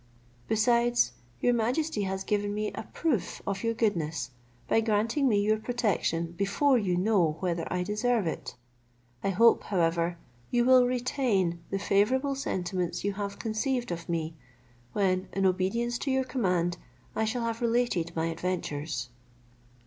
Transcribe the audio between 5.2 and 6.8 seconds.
me your protection before